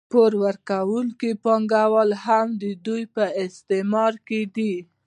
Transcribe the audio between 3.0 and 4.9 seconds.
په استثمار کې دي